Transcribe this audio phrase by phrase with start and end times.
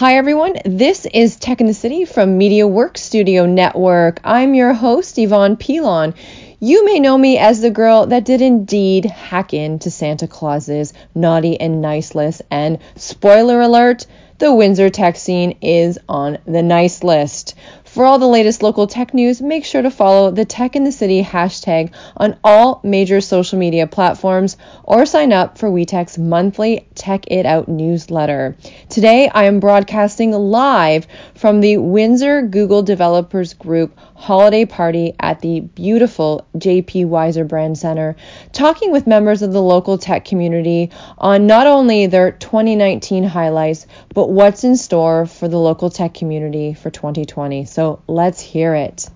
[0.00, 0.54] Hi, everyone.
[0.64, 4.18] This is Tech in the City from Media Work Studio Network.
[4.24, 6.14] I'm your host, Yvonne Pilon.
[6.58, 11.60] You may know me as the girl that did indeed hack into Santa Claus's naughty
[11.60, 12.40] and nice list.
[12.50, 14.06] And spoiler alert,
[14.38, 17.54] the Windsor tech scene is on the nice list.
[17.90, 20.92] For all the latest local tech news, make sure to follow the Tech in the
[20.92, 27.24] City hashtag on all major social media platforms or sign up for WeTech's monthly Tech
[27.26, 28.56] It Out newsletter.
[28.90, 35.58] Today, I am broadcasting live from the Windsor Google Developers Group holiday party at the
[35.60, 38.14] beautiful JP Wiser Brand Center,
[38.52, 44.28] talking with members of the local tech community on not only their 2019 highlights, but
[44.28, 47.64] what's in store for the local tech community for 2020.
[47.64, 49.08] So let's hear it.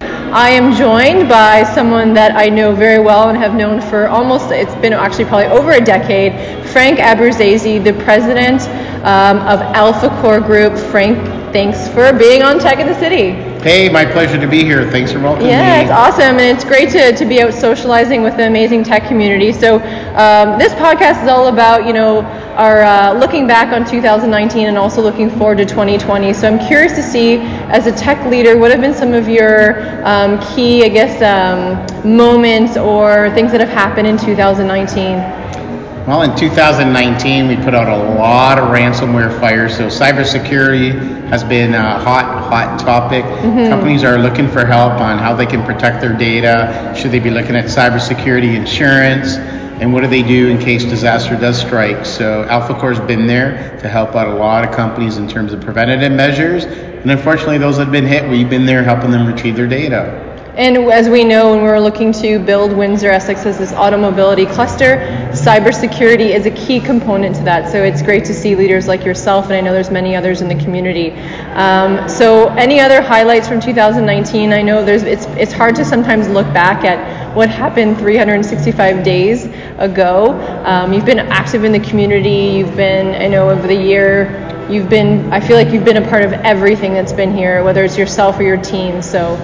[0.00, 4.50] I am joined by someone that I know very well and have known for almost,
[4.50, 6.32] it's been actually probably over a decade,
[6.70, 8.62] Frank Abbruzzese, the president
[9.04, 10.78] um, of Alpha Core Group.
[10.90, 11.18] Frank,
[11.52, 13.32] thanks for being on Tech in the City.
[13.62, 14.90] Hey, my pleasure to be here.
[14.90, 15.66] Thanks for welcoming yeah, me.
[15.66, 19.06] Yeah, it's awesome, and it's great to, to be out socializing with the amazing tech
[19.06, 19.52] community.
[19.52, 22.22] So um, this podcast is all about, you know,
[22.56, 26.32] our uh, looking back on 2019 and also looking forward to 2020.
[26.34, 27.38] So I'm curious to see,
[27.70, 32.16] as a tech leader, what have been some of your um, key, I guess, um,
[32.16, 35.42] moments or things that have happened in 2019?
[36.06, 39.76] Well, in 2019, we put out a lot of ransomware fires.
[39.76, 43.24] So cybersecurity has been a hot, hot topic.
[43.24, 43.70] Mm-hmm.
[43.70, 46.92] Companies are looking for help on how they can protect their data.
[46.96, 49.36] Should they be looking at cybersecurity insurance?
[49.82, 52.06] And what do they do in case disaster does strike?
[52.06, 55.60] So AlphaCore has been there to help out a lot of companies in terms of
[55.60, 56.62] preventative measures.
[56.66, 60.31] And unfortunately, those that have been hit, we've been there helping them retrieve their data.
[60.54, 64.98] And as we know, when we're looking to build Windsor Essex as this automobility cluster,
[65.32, 67.72] cybersecurity is a key component to that.
[67.72, 70.48] So it's great to see leaders like yourself, and I know there's many others in
[70.48, 71.12] the community.
[71.54, 74.52] Um, so any other highlights from 2019?
[74.52, 79.46] I know there's it's it's hard to sometimes look back at what happened 365 days
[79.78, 80.32] ago.
[80.66, 82.58] Um, you've been active in the community.
[82.58, 84.50] You've been, I know, over the year.
[84.70, 87.84] You've been, I feel like you've been a part of everything that's been here, whether
[87.84, 89.02] it's yourself or your team.
[89.02, 89.36] So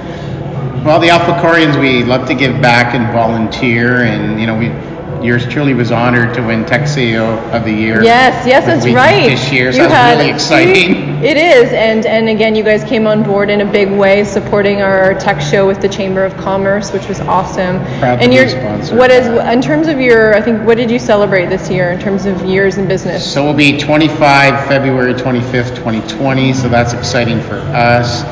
[0.84, 4.68] well, the Alpha Corians, we love to give back and volunteer, and you know, we
[5.22, 8.02] yours truly was honored to win Tech CEO of the Year.
[8.02, 9.28] Yes, yes, that's right.
[9.28, 11.22] This year, so you that's really exciting.
[11.24, 14.82] It is, and and again, you guys came on board in a big way, supporting
[14.82, 17.78] our tech show with the Chamber of Commerce, which was awesome.
[17.98, 18.96] Proud and to be sponsor.
[18.96, 20.34] What is in terms of your?
[20.34, 23.30] I think what did you celebrate this year in terms of years in business?
[23.32, 26.52] So we'll be 25 February 25th, 2020.
[26.52, 28.22] So that's exciting for us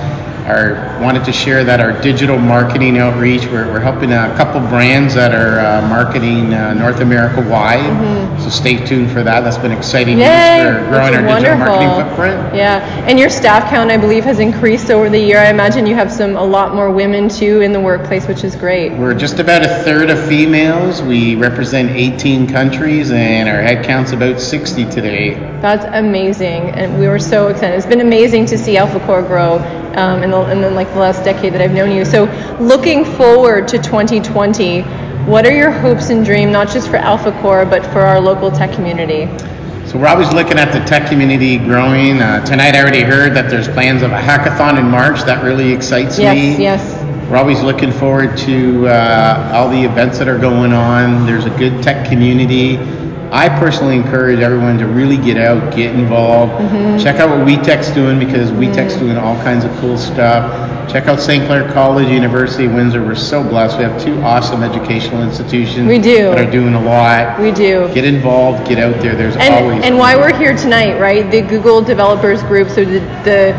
[0.47, 5.15] our wanted to share that our digital marketing outreach we're, we're helping a couple brands
[5.15, 7.81] that are uh, marketing uh, north america wide.
[7.81, 8.43] Mm-hmm.
[8.43, 9.41] so stay tuned for that.
[9.41, 11.37] That's been exciting Yay, news for growing our wonderful.
[11.37, 12.55] digital marketing footprint.
[12.55, 13.07] Yeah.
[13.09, 15.39] And your staff count i believe has increased over the year.
[15.39, 18.57] I imagine you have some a lot more women too in the workplace which is
[18.57, 18.93] great.
[18.93, 21.03] We're just about a third of females.
[21.03, 25.35] We represent 18 countries and our head count's about 60 today.
[25.61, 26.71] That's amazing.
[26.71, 27.77] And we were so excited.
[27.77, 29.59] It's been amazing to see AlphaCore grow
[29.97, 32.05] um, in, the, in the, like the last decade that I've known you.
[32.05, 32.25] So
[32.61, 34.83] looking forward to 2020,
[35.27, 38.73] what are your hopes and dreams, not just for AlphaCore, but for our local tech
[38.73, 39.27] community?
[39.87, 42.21] So we're always looking at the tech community growing.
[42.21, 45.23] Uh, tonight I already heard that there's plans of a hackathon in March.
[45.23, 46.63] That really excites yes, me.
[46.63, 47.31] Yes, yes.
[47.31, 51.27] We're always looking forward to uh, all the events that are going on.
[51.27, 52.77] There's a good tech community.
[53.33, 57.03] I personally encourage everyone to really get out, get involved, mm-hmm.
[57.03, 58.63] check out what WeTech's doing because mm-hmm.
[58.63, 60.91] WeTech's doing all kinds of cool stuff.
[60.91, 61.45] Check out St.
[61.47, 63.03] Clair College, University of Windsor.
[63.03, 63.79] We're so blessed.
[63.79, 65.89] We have two awesome educational institutions.
[65.89, 66.31] We do.
[66.31, 67.41] That are doing a lot.
[67.41, 67.93] We do.
[67.93, 69.17] Get involved, get out there.
[69.17, 69.85] There's and, always.
[69.85, 71.29] And why we're here tonight, right?
[71.31, 73.53] The Google Developers Group, so the, the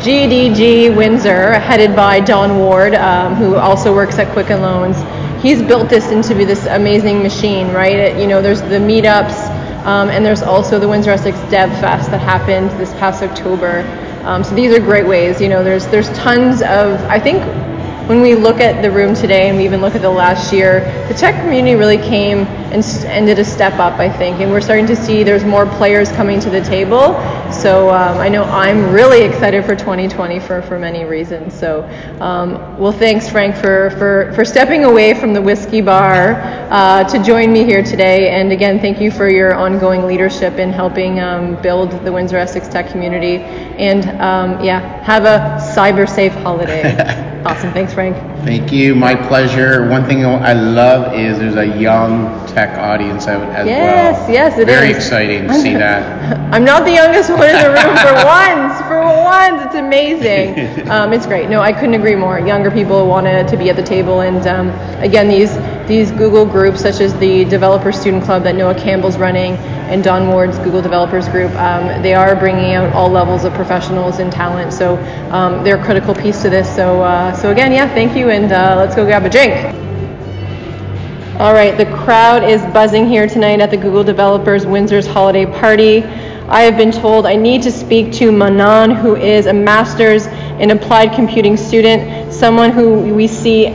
[0.00, 4.96] GDG Windsor, headed by Don Ward, um, who also works at Quicken Loans
[5.42, 7.96] he's built this into be this amazing machine, right?
[7.96, 9.48] It, you know, there's the meetups,
[9.84, 13.80] um, and there's also the Windsor Essex Dev Fest that happened this past October.
[14.24, 15.40] Um, so these are great ways.
[15.40, 17.42] You know, there's there's tons of I think
[18.12, 20.80] when we look at the room today and we even look at the last year,
[21.08, 24.40] the tech community really came and, and did a step up, I think.
[24.40, 27.14] And we're starting to see there's more players coming to the table.
[27.50, 31.58] So um, I know I'm really excited for 2020 for, for many reasons.
[31.58, 31.84] So,
[32.20, 36.34] um, well, thanks, Frank, for, for, for stepping away from the whiskey bar
[36.70, 38.28] uh, to join me here today.
[38.28, 42.68] And again, thank you for your ongoing leadership in helping um, build the Windsor Essex
[42.68, 43.36] tech community.
[43.38, 47.28] And um, yeah, have a cyber safe holiday.
[47.44, 47.72] awesome.
[47.72, 48.16] Thanks, Frank.
[48.44, 48.94] Thank you.
[48.94, 49.88] My pleasure.
[49.88, 54.30] One thing I love is there's a young tech audience out as yes, well.
[54.30, 54.96] Yes, yes, it Very is.
[54.96, 56.52] exciting to see that.
[56.54, 58.80] I'm not the youngest one in the room for once.
[58.82, 60.80] For once, it's amazing.
[60.92, 61.48] Um, it's great.
[61.48, 62.38] No, I couldn't agree more.
[62.38, 64.68] Younger people want to be at the table, and um,
[65.00, 65.56] again, these
[65.86, 69.54] these Google groups, such as the Developer Student Club that Noah Campbell's running,
[69.92, 74.20] and Don Ward's Google Developers Group, um, they are bringing out all levels of professionals
[74.20, 74.72] and talent.
[74.72, 74.96] So
[75.30, 76.74] um, they're a critical piece to this.
[76.74, 79.52] So uh, so again, yeah, thank you, and uh, let's go grab a drink.
[81.38, 86.02] All right, the crowd is buzzing here tonight at the Google Developers Windsor's holiday party.
[86.48, 90.26] I have been told I need to speak to Manan, who is a master's
[90.58, 93.66] in applied computing student, someone who we see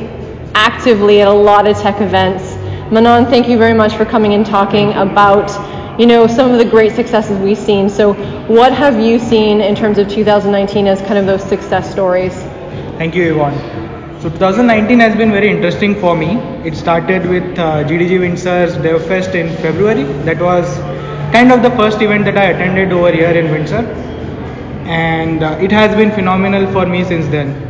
[0.55, 2.55] actively at a lot of tech events.
[2.91, 5.49] Manan, thank you very much for coming and talking about
[5.97, 7.89] you know some of the great successes we've seen.
[7.89, 8.13] So,
[8.45, 12.33] what have you seen in terms of 2019 as kind of those success stories?
[12.99, 14.21] Thank you, Yvonne.
[14.21, 16.38] So 2019 has been very interesting for me.
[16.65, 20.03] It started with uh, GDG Windsor's DevFest in February.
[20.25, 20.65] That was
[21.31, 23.85] kind of the first event that I attended over here in Windsor,
[24.85, 27.67] and uh, it has been phenomenal for me since then.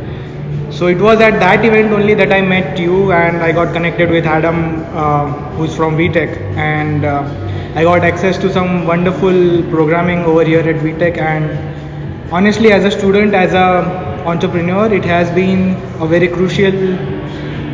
[0.72, 4.10] So it was at that event only that I met you, and I got connected
[4.10, 5.26] with Adam, uh,
[5.56, 7.47] who's from WeTech, and uh,
[7.78, 11.16] I got access to some wonderful programming over here at WeTech.
[11.16, 16.72] And honestly, as a student, as a entrepreneur, it has been a very crucial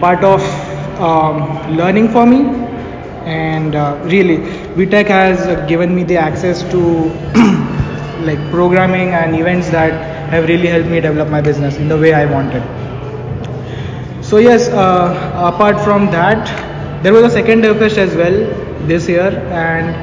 [0.01, 0.43] part of
[1.01, 2.41] um, learning for me.
[3.25, 4.37] And uh, really,
[4.77, 6.81] WeTech has given me the access to
[8.29, 12.13] like programming and events that have really helped me develop my business in the way
[12.13, 12.63] I wanted.
[14.23, 19.31] So yes, uh, apart from that, there was a second DevFest as well this year,
[19.51, 19.95] and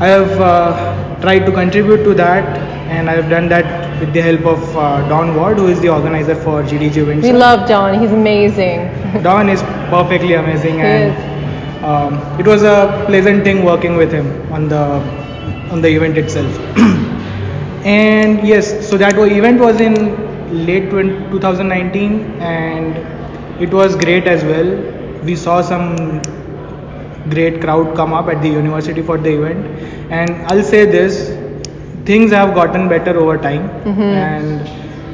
[0.00, 2.44] I have uh, tried to contribute to that,
[2.88, 5.88] and I have done that with the help of uh, Don Ward, who is the
[5.90, 7.32] organizer for GDG Windsor.
[7.32, 9.22] We love Don; he's amazing.
[9.22, 14.26] Don is perfectly amazing, he and um, it was a pleasant thing working with him
[14.52, 14.84] on the
[15.70, 16.58] on the event itself.
[17.84, 19.94] and yes, so that event was in
[20.66, 22.96] late 20, 2019, and
[23.62, 24.70] it was great as well.
[25.22, 26.22] We saw some
[27.28, 29.66] great crowd come up at the university for the event,
[30.10, 31.28] and I'll say this:
[32.04, 33.68] things have gotten better over time,
[34.12, 34.68] and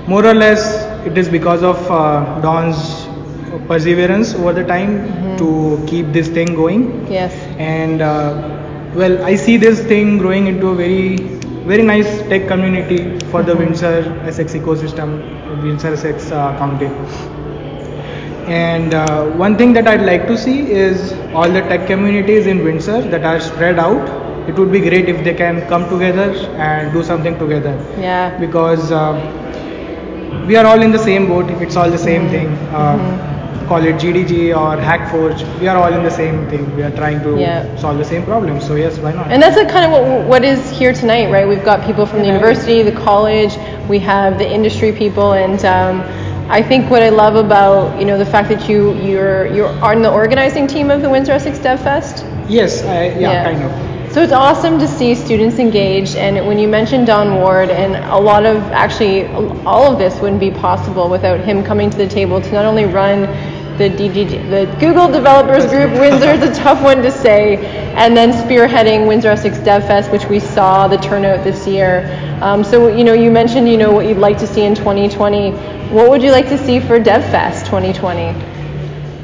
[0.08, 0.64] more or less
[1.06, 3.06] it is because of uh, Don's
[3.68, 7.06] perseverance over the time to keep this thing going.
[7.10, 7.32] Yes.
[7.58, 8.52] and uh,
[8.94, 11.16] well i see this thing growing into a very
[11.70, 12.98] very nice tech community
[13.32, 13.94] for the windsor
[14.30, 15.10] essex ecosystem
[15.62, 16.88] windsor essex uh, county
[18.46, 22.62] and uh, one thing that i'd like to see is all the tech communities in
[22.64, 24.24] windsor that are spread out.
[24.48, 27.74] It would be great if they can come together and do something together.
[27.98, 28.38] Yeah.
[28.38, 32.46] because uh, we are all in the same boat it's all the same thing.
[32.72, 33.32] Uh,
[33.68, 36.64] call it gdg or hackforge we are all in the same thing.
[36.76, 37.76] We are trying to Yeah.
[37.76, 38.60] solve the same problem.
[38.60, 39.32] So yes why not?
[39.32, 41.48] And that's like kind of what, what is here tonight, right?
[41.48, 43.56] We've got people from the university, the college,
[43.88, 46.02] we have the industry people, and um,
[46.48, 50.02] I think what I love about you know the fact that you you're you're on
[50.02, 52.24] the organizing team of the Windsor Essex Dev Fest.
[52.48, 56.14] yes I, yeah, kind of So it's awesome to see students engaged.
[56.14, 59.26] And when you mentioned Don Ward, and a lot of actually
[59.66, 62.84] all of this wouldn't be possible without him coming to the table to not only
[62.84, 63.22] run
[63.76, 67.56] the DDG, the Google Developers Group Windsor is a tough one to say,
[67.94, 72.06] and then spearheading Windsor Essex Dev Fest, which we saw the turnout this year.
[72.40, 75.50] Um, so you know, you mentioned you know what you'd like to see in 2020.
[75.90, 78.56] What would you like to see for DevFest 2020?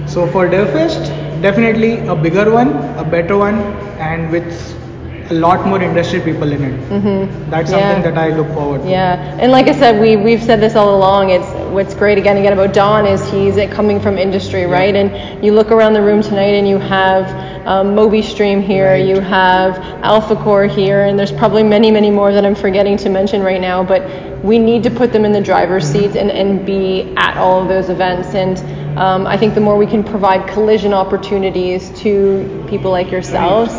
[0.06, 1.08] so for devfest
[1.42, 2.70] definitely a bigger one
[3.02, 3.58] a better one
[4.06, 4.50] and with
[5.32, 7.50] a lot more industry people in it mm-hmm.
[7.50, 7.78] that's Yeah.
[7.78, 10.74] something that i look forward to Yeah, and like I said, we we've said this
[10.80, 11.30] all along.
[11.36, 14.94] It's what's great again again about Don is he's coming from industry, right?
[15.00, 15.08] And
[15.44, 17.24] you look around the room tonight, and you have
[17.72, 19.06] um, Moby Stream here, Right.
[19.10, 19.72] you have
[20.12, 23.78] AlphaCore here, and there's probably many, many more that I'm forgetting to mention right now.
[23.92, 24.02] But
[24.50, 27.68] we need to put them in the driver's seats and, and be at all of
[27.68, 28.28] those events.
[28.34, 28.54] And
[28.98, 32.12] um, I think the more we can provide collision opportunities to
[32.68, 33.72] people like yourselves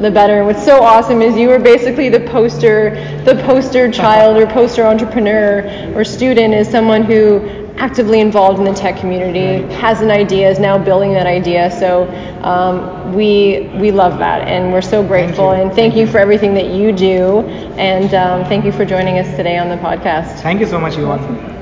[0.00, 0.38] the better.
[0.38, 2.90] And what's so awesome is you were basically the poster,
[3.24, 8.74] the poster child or poster entrepreneur or student is someone who actively involved in the
[8.74, 11.70] tech community, has an idea, is now building that idea.
[11.70, 12.04] So
[12.42, 15.54] um, we we love that, and we're so grateful.
[15.54, 15.62] you.
[15.62, 17.40] And thank you for everything that you do,
[17.76, 20.40] and um, thank you for joining us today on the podcast.
[20.40, 21.52] thank you so much Yvonne.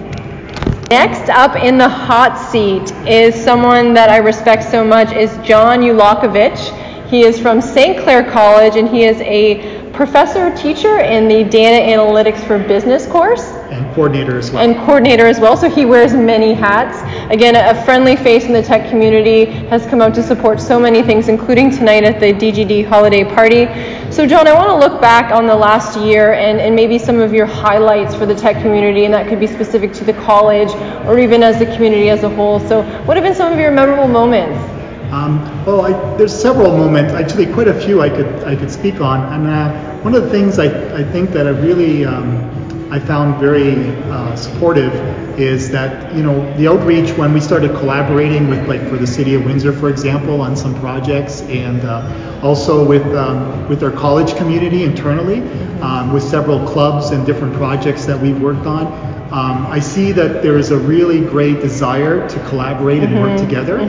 [0.90, 5.80] Next up in the hot seat is someone that I respect so much is John
[5.80, 6.81] Ulakovich.
[7.12, 8.02] He is from St.
[8.02, 13.42] Clair College and he is a professor teacher in the data analytics for business course.
[13.70, 14.64] and coordinator as well.
[14.64, 17.02] And coordinator as well, so he wears many hats.
[17.30, 21.02] Again, a friendly face in the tech community has come out to support so many
[21.02, 23.66] things, including tonight at the DGD holiday party.
[24.10, 27.20] So, John, I want to look back on the last year and, and maybe some
[27.20, 30.70] of your highlights for the tech community, and that could be specific to the college
[31.06, 32.58] or even as the community as a whole.
[32.58, 34.81] So, what have been some of your memorable moments?
[35.12, 39.00] Um, well, I, there's several moments, actually quite a few I could I could speak
[39.02, 40.66] on, and uh, one of the things I,
[40.96, 42.61] I think that I really um,
[42.92, 44.92] I found very uh, supportive
[45.40, 49.34] is that you know the outreach when we started collaborating with like for the city
[49.34, 54.36] of Windsor, for example, on some projects, and uh, also with um, with our college
[54.36, 55.40] community internally,
[55.80, 58.86] um, with several clubs and different projects that we've worked on.
[59.32, 63.80] Um, I see that there is a really great desire to collaborate and work together.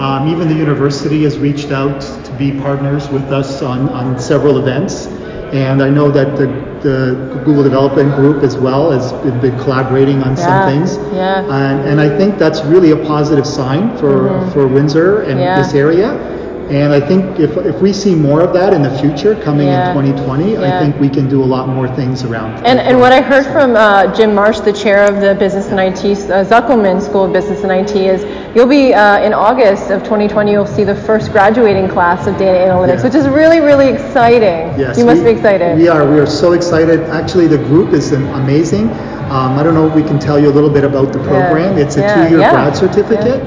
[0.00, 4.58] Um, even the university has reached out to be partners with us on, on several
[4.58, 5.06] events.
[5.52, 6.46] And I know that the,
[6.82, 10.96] the Google Development Group as well has been, collaborating on Yeah, some things.
[11.14, 11.40] yeah.
[11.40, 14.50] And, and I think that's really a positive sign for, mm-hmm.
[14.52, 15.60] for Windsor and Yeah.
[15.62, 16.37] this area.
[16.70, 19.88] And I think if, if we see more of that in the future coming Yeah.
[19.88, 20.76] in 2020, Yeah.
[20.76, 22.62] I think we can do a lot more things around.
[22.66, 25.80] And, and what I heard from uh, Jim Marsh, the chair of the Business and
[25.80, 30.02] IT, uh, Zekelman School of Business and IT, is you'll be uh, in August of
[30.02, 30.52] 2020.
[30.52, 33.04] You'll see the first graduating class of data analytics, Yeah.
[33.04, 34.78] which is really, really exciting.
[34.78, 35.78] Yes, you must we- be excited.
[35.78, 36.04] We are.
[36.06, 37.00] We are so excited.
[37.08, 38.90] Actually, the group is amazing.
[39.30, 41.76] Um, I don't know if we can tell you a little bit about the program.
[41.78, 43.42] It's a two-year yeah, grad certificate,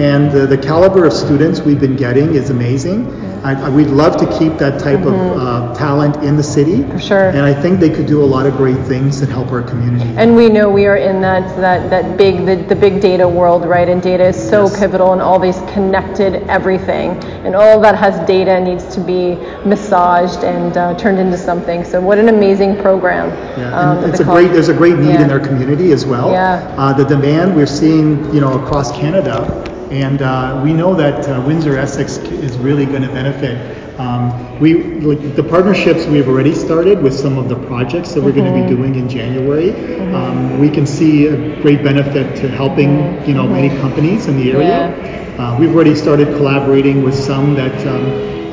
[0.00, 3.06] and uh, the caliber of students we've been getting is amazing.
[3.44, 6.76] I, I, we'd love to keep that type of uh, talent in the city.
[6.78, 6.92] Mm-hmm.
[6.92, 7.28] For sure.
[7.30, 10.10] And I think they could do a lot of great things and help our community.
[10.16, 13.64] And we know we are in that that, that big the, the big data world,
[13.66, 13.88] right?
[13.88, 14.78] And data is so Yes.
[14.78, 17.10] pivotal and all these connected everything,
[17.46, 19.36] and all that has data needs to be
[19.68, 21.84] massaged and uh, turned into something.
[21.84, 23.28] So what an amazing program!
[23.58, 24.52] Yeah, um, it's a college- great.
[24.54, 25.24] There's a great need Yeah.
[25.24, 26.30] in our community as well.
[26.30, 26.74] Yeah.
[26.78, 29.36] Uh, the demand we're seeing, you know, across Canada,
[29.90, 33.76] and uh, we know that uh, Windsor Essex is really going to benefit.
[33.98, 38.32] Um, we like, the partnerships we've already started with some of the projects that we're
[38.32, 38.68] going Mm-hmm.
[38.68, 39.72] to be doing in January.
[40.14, 44.52] Um, we can see a great benefit to helping, you know, many companies in the
[44.52, 45.36] area.
[45.38, 48.04] Uh, we've already started collaborating with some that, um,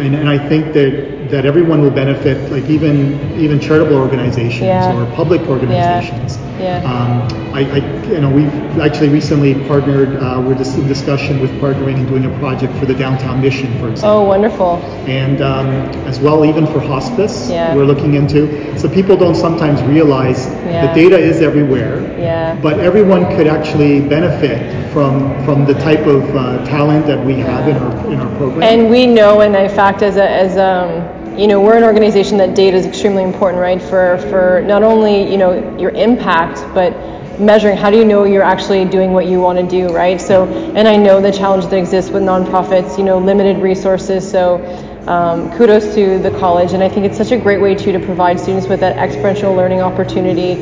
[0.02, 4.96] and, and I think that that everyone will benefit, like even even charitable organizations Yeah.
[4.96, 6.38] or public organizations.
[6.38, 6.47] Yeah.
[6.60, 7.22] Um,
[7.54, 10.16] I, I, you know, we've actually recently partnered.
[10.18, 13.68] Uh, we're just in discussion with partnering and doing a project for the downtown mission,
[13.80, 14.78] for example, Oh, wonderful!
[15.08, 15.68] and um,
[16.08, 17.50] as well even for hospice.
[17.50, 17.76] Yeah.
[17.76, 18.78] We're looking into.
[18.80, 20.88] So people don't sometimes realize Yeah.
[20.88, 22.02] the data is everywhere.
[22.20, 22.60] Yeah.
[22.62, 27.68] But everyone could actually benefit from from the type of uh, talent that we have
[27.68, 28.64] in our in our program.
[28.64, 32.38] And we know, and in fact, as a, as um, you know, we're an organization
[32.40, 33.82] that data is extremely important, right?
[33.82, 38.42] For for not only you know your impact, but measuring how do you know you're
[38.42, 40.20] actually doing what you want to do, right?
[40.20, 44.30] So, and I know the challenge that exists with nonprofits, you know, limited resources.
[44.30, 44.84] So.
[45.08, 48.00] Um, kudos to the college, and I think it's such a great way too to
[48.00, 50.56] provide students with that experiential learning opportunity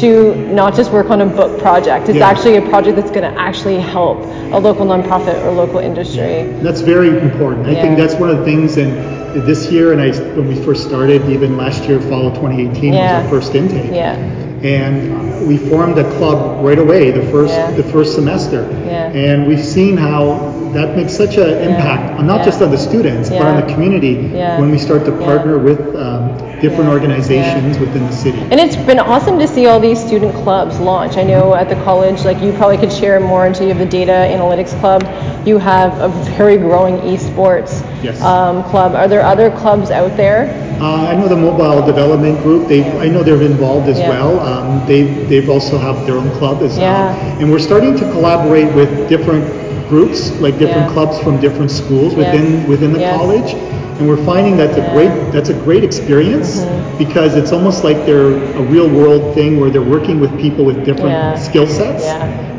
[0.00, 2.08] to not just work on a book project.
[2.08, 2.28] It's Yeah.
[2.28, 6.48] actually a project that's going to actually help a local nonprofit or local industry.
[6.62, 7.68] That's very important.
[7.68, 7.82] I Yeah.
[7.82, 8.76] think that's one of the things.
[8.76, 8.92] And
[9.34, 13.16] this year, and I when we first started, even last year, fall of 2018 Yeah.
[13.16, 13.90] was our first intake.
[13.92, 14.14] Yeah.
[14.62, 17.70] And we formed a club right away the first Yeah.
[17.72, 18.66] the first semester.
[18.86, 19.08] Yeah.
[19.12, 23.42] And we've seen how that makes such an impact, not just on the students, but
[23.42, 24.14] on the community
[24.58, 26.30] when we start to partner with um,
[26.62, 26.92] different Yeah.
[26.98, 28.38] organizations within the city.
[28.50, 31.16] And it's been awesome to see all these student clubs launch.
[31.18, 33.84] I know at the college, like you probably could share more into you have the
[34.00, 35.02] data analytics club.
[35.44, 38.22] You have a very growing esports Yes.
[38.22, 38.94] um, club.
[38.94, 40.48] Are there other clubs out there?
[40.80, 42.68] Uh, I know the mobile development group.
[42.68, 44.08] They, I know they're involved as Yeah.
[44.10, 44.40] well.
[44.40, 46.82] Um, they, they've also have their own club as Yeah.
[46.92, 47.36] well.
[47.40, 49.44] And we're starting to collaborate with different
[49.88, 50.94] groups, like different Yeah.
[50.94, 53.16] clubs from different schools within within the Yes.
[53.18, 53.54] college.
[54.02, 56.98] And we're finding that's a great that's a great experience Mm-hmm.
[56.98, 60.84] because it's almost like they're a real world thing where they're working with people with
[60.84, 61.36] different Yeah.
[61.36, 62.02] skill sets,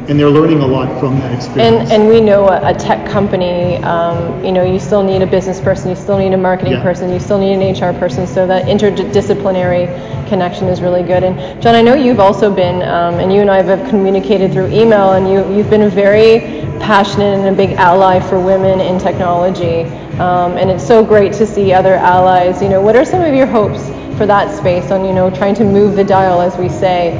[0.07, 1.91] and they're learning a lot from that experience.
[1.91, 5.27] And, and we know a, a tech company, um, you know, you still need a
[5.27, 6.81] business person, you still need a marketing Yeah.
[6.81, 9.87] person, you still need an HR person, so that interdisciplinary
[10.29, 11.23] connection is really good.
[11.23, 14.67] And John, I know you've also been, um, and you and I have communicated through
[14.67, 16.39] email, and you, you've been a very
[16.79, 19.85] passionate and a big ally for women in technology.
[20.19, 22.61] Um, and it's so great to see other allies.
[22.61, 25.55] You know, what are some of your hopes for that space on, you know, trying
[25.55, 27.13] to move the dial, as we say?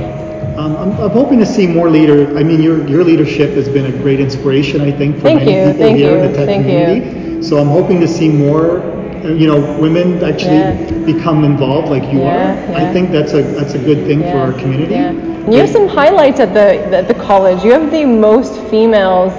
[0.57, 2.37] Um, I'm, I'm hoping to see more leader.
[2.37, 5.53] I mean, your your leadership has been a great inspiration, I think, for Thank many
[5.55, 6.71] you, people thank here in you, the tech thank you.
[6.71, 7.41] community.
[7.43, 8.79] So I'm hoping to see more
[9.25, 11.05] uh, you know women actually Yeah.
[11.05, 12.71] become involved like you Yeah, are.
[12.71, 12.89] yeah.
[12.89, 14.93] I think that's a that's a good thing for our community.
[15.51, 17.63] You have some highlights at the at the college.
[17.63, 19.33] You have the most females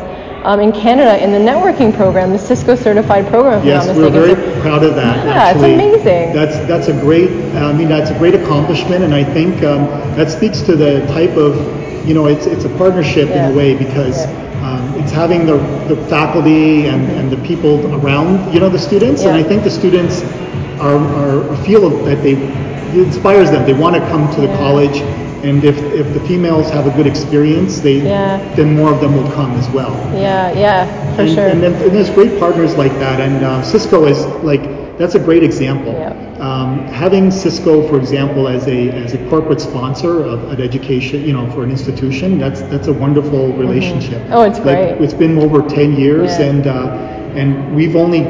[0.45, 3.61] um, in Canada in the networking program, the Cisco certified program.
[3.61, 4.61] If Yes, we're very mistaken.
[4.63, 5.25] proud of that.
[5.27, 6.33] Yeah, it's amazing.
[6.35, 7.31] That's that's a great.
[7.57, 9.87] I mean, that's a great accomplishment, and I think um,
[10.17, 11.57] that speaks to the type of,
[12.07, 13.49] you know, it's it's a partnership Yeah.
[13.49, 14.19] in a way because.
[14.27, 14.41] Yeah.
[14.65, 15.59] Um, it's having the,
[15.93, 19.71] the faculty and, and the people around, you know, the students, and I think the
[19.71, 20.23] students
[20.81, 23.67] are, are feel that they it inspires them.
[23.67, 24.57] They want to come to the Yeah.
[24.57, 24.97] college,
[25.45, 28.39] and if, if the females have a good experience, they Yeah.
[28.57, 31.47] then more of them will come as well Yeah, yeah, for and, sure.
[31.47, 34.63] and, then, and there's great partners like that, and uh, Cisco is like
[34.97, 35.93] that's a great example.
[35.93, 36.13] Yeah.
[36.39, 41.33] Um, having Cisco, for example, as a as a corporate sponsor of an education, you
[41.33, 44.23] know, for an institution, that's that's a wonderful relationship.
[44.31, 45.01] Oh, it's Like, great.
[45.05, 46.47] it's been over 10 years, Yeah.
[46.49, 48.21] and uh, and we've only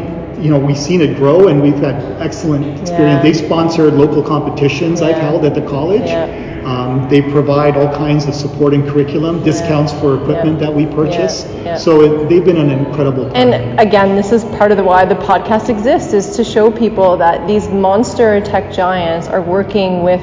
[0.44, 3.16] you know we've seen it grow, and we've had excellent experience.
[3.18, 3.22] Yeah.
[3.22, 6.08] They've sponsored local competitions I've held at the college.
[6.08, 6.26] Yeah.
[6.64, 10.66] Um, they provide all kinds of support and curriculum, discounts for equipment Yeah.
[10.66, 11.44] that we purchase.
[11.44, 11.64] Yeah.
[11.64, 11.76] Yeah.
[11.76, 13.54] So it, they've been an incredible partner.
[13.56, 17.18] And again, this is part of the why the podcast exists is to show people
[17.18, 20.22] that these monster tech giants are working with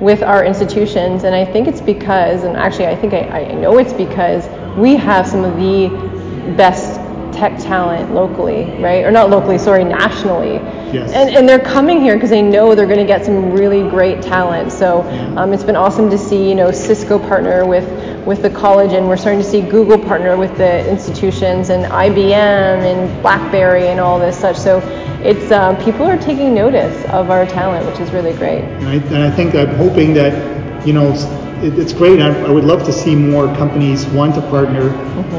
[0.00, 3.78] with our institutions, and I think it's because, and actually, I think I, I know
[3.78, 4.44] it's because
[4.76, 5.88] we have some of the
[6.56, 6.93] best
[7.34, 9.04] tech talent locally, right?
[9.04, 10.54] Or not locally, sorry, nationally.
[10.92, 11.12] Yes.
[11.12, 14.22] And, and they're coming here because they know they're going to get some really great
[14.22, 14.72] talent.
[14.72, 15.02] So
[15.36, 17.84] um, it's been awesome to see, you know, Cisco partner with
[18.24, 22.32] with the college, and we're starting to see Google partner with the institutions, and IBM
[22.32, 24.56] and BlackBerry and all this such.
[24.56, 24.80] So
[25.22, 28.62] it's um, people are taking notice of our talent, which is really great.
[28.62, 31.12] And I, and I think I'm hoping that, you know,
[31.64, 32.20] it, it's great.
[32.20, 34.90] I, I would love to see more companies want to partner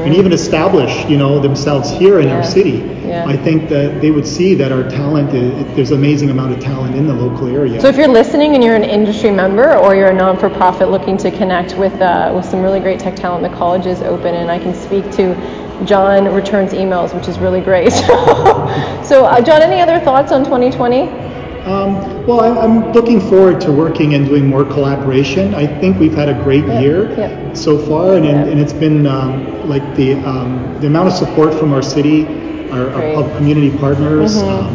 [0.04, 2.28] and even establish, you know, themselves here in Mm-hmm.
[2.28, 2.36] Yeah.
[2.36, 3.06] our city.
[3.06, 3.24] Yeah.
[3.26, 6.60] I think that they would see that our talent, is, there's an amazing amount of
[6.60, 7.80] talent in the local area.
[7.80, 11.30] So if you're listening and you're an industry member or you're a non-for-profit looking to
[11.30, 14.58] connect with uh, with some really great tech talent, the college is open, and I
[14.58, 15.34] can speak to
[15.84, 17.92] John returns emails, which is really great.
[19.04, 21.25] so, uh, John, any other thoughts on 2020?
[21.66, 25.52] Um, well, I, I'm looking forward to working and doing more collaboration.
[25.52, 27.52] I think we've had a great Yeah, year yeah.
[27.54, 28.44] so far, and, Yeah.
[28.44, 32.24] and it's been um, like the um, the amount of support from our city,
[32.70, 34.70] our, our community partners, um,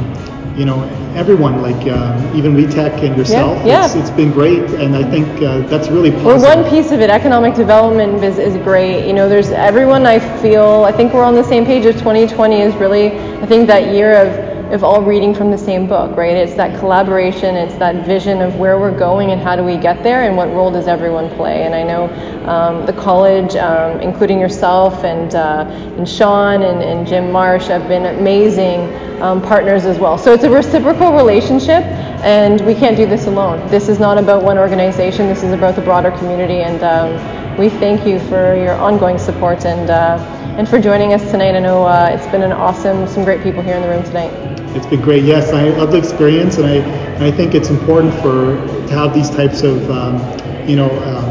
[0.57, 0.83] you know,
[1.15, 3.65] everyone, like um, even WeTech and yourself.
[3.65, 3.85] yeah.
[3.85, 6.41] It's, it's been great, and I think uh, that's really positive.
[6.43, 9.07] Well, one piece of it, economic development is, is great.
[9.07, 12.61] You know, there's everyone I feel, I think we're on the same page of 2020
[12.61, 16.35] is really, I think that year of, of all reading from the same book, right?
[16.35, 20.01] It's that collaboration, it's that vision of where we're going and how do we get
[20.01, 21.63] there and what role does everyone play.
[21.63, 22.05] And I know
[22.45, 25.65] um, the college, um, including yourself and, uh,
[25.97, 28.79] and Sean and, and Jim Marsh, have been amazing
[29.21, 30.17] um, partners as well.
[30.17, 31.83] So it's a reciprocal relationship
[32.23, 33.67] and we can't do this alone.
[33.69, 35.27] This is not about one organization.
[35.27, 39.65] This is about the broader community, and um, we thank you for your ongoing support
[39.65, 40.17] and uh,
[40.57, 41.55] and for joining us tonight.
[41.55, 44.60] I know uh, it's been an awesome, some great people here in the room tonight.
[44.75, 45.23] It's been great.
[45.23, 46.75] Yes, I love the experience, and I
[47.15, 48.55] and I think it's important for
[48.87, 50.15] to have these types of um,
[50.67, 51.29] you know um,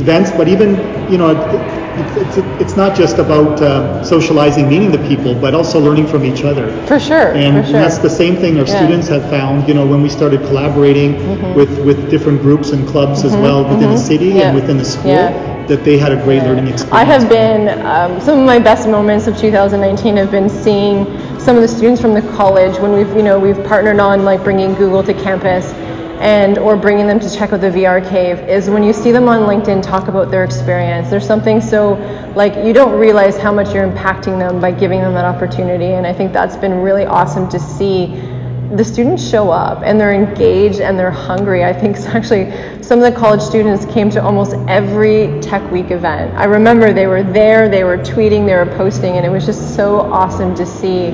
[0.00, 0.30] events.
[0.30, 0.76] But even
[1.10, 5.78] you know, it, it's it's not just about uh, socializing, meeting the people, but also
[5.80, 6.70] learning from each other.
[6.86, 7.80] For sure, And, for sure.
[7.80, 8.76] that's the same thing our Yeah.
[8.80, 9.68] students have found.
[9.68, 11.12] You know, when we started collaborating
[11.54, 14.38] with with different groups and clubs as well within the city Mm-hmm.
[14.38, 14.46] Yeah.
[14.48, 15.66] and within the school, Yeah.
[15.66, 17.02] that they had a great learning experience.
[17.02, 21.06] I have been, um, some of my best moments of 2019 have been seeing
[21.42, 24.44] some of the students from the college when we've, you know, we've partnered on like
[24.44, 25.72] bringing Google to campus
[26.22, 29.28] and or bringing them to check out the VR cave is when you see them
[29.28, 31.10] on LinkedIn talk about their experience.
[31.10, 31.94] There's something so
[32.36, 36.06] like you don't realize how much you're impacting them by giving them that opportunity and
[36.06, 38.06] I think that's been really awesome to see
[38.72, 41.62] the students show up and they're engaged and they're hungry.
[41.62, 42.50] I think actually
[42.82, 46.34] some of the college students came to almost every Tech Week event.
[46.34, 49.74] I remember they were there, they were tweeting, they were posting, and it was just
[49.74, 51.08] so awesome to see.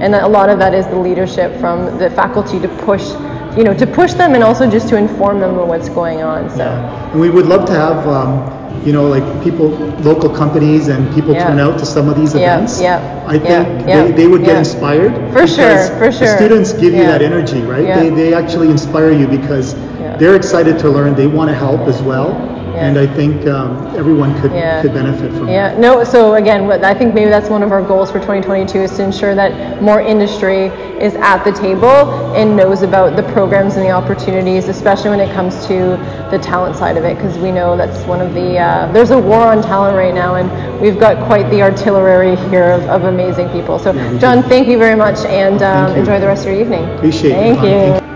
[0.00, 3.10] And a lot of that is the leadership from the faculty to push,
[3.56, 6.48] you know, to push them and also just to inform them of what's going on.
[6.50, 6.64] So.
[6.64, 9.68] And we would love to have, um, you know, like people,
[10.02, 11.48] local companies and people Yeah.
[11.48, 12.80] turn out to some of these Yeah, events.
[12.80, 15.12] yeah, I think they, they would get inspired.
[15.32, 16.26] For sure, for sure.
[16.28, 17.84] The students give you that energy, right?
[17.86, 18.00] Yeah.
[18.00, 19.74] They, they actually inspire you because
[20.18, 21.14] they're excited to learn.
[21.14, 22.32] They want to help as well.
[22.76, 24.82] And I think um, everyone could Yeah.
[24.82, 25.78] could benefit from Yeah, that.
[25.78, 29.02] no, so again, I think maybe that's one of our goals for 2022 is to
[29.02, 30.66] ensure that more industry
[31.00, 35.32] is at the table and knows about the programs and the opportunities, especially when it
[35.32, 35.96] comes to
[36.30, 39.18] the talent side of it, because we know that's one of the, uh, there's a
[39.18, 43.48] war on talent right now, and we've got quite the artillery here of, of amazing
[43.50, 43.78] people.
[43.78, 44.18] So, do.
[44.18, 46.84] John, thank you very much, and um, enjoy the rest of your evening.
[46.96, 48.09] Appreciate it, Thank you.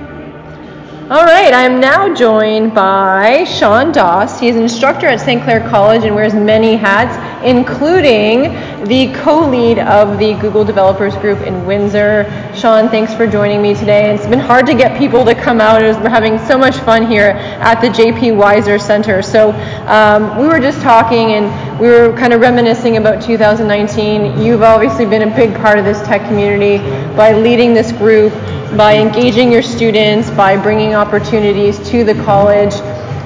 [1.11, 4.41] All right, I am now joined by Sean Doss.
[4.41, 5.43] He is an instructor at St.
[5.43, 7.15] Clair College and wears many hats,
[7.45, 8.55] including
[8.87, 12.25] the co lead of the Google Developers Group in Windsor.
[12.57, 14.15] Sean, thanks for joining me today.
[14.15, 15.83] It's been hard to get people to come out.
[15.83, 19.21] as We're having so much fun here at the JP Wiser Center.
[19.21, 19.53] So,
[19.87, 24.41] um, we were just talking and we were kind of reminiscing about 2019.
[24.41, 26.79] You've obviously been a big part of this tech community
[27.15, 28.33] by leading this group
[28.77, 32.75] by engaging your students, by bringing opportunities to the college,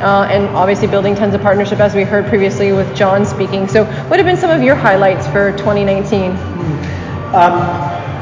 [0.00, 3.66] uh, and obviously building tons of partnership, as we heard previously with John speaking.
[3.66, 6.30] So, what have been some of your highlights for 2019?
[7.34, 7.58] Um,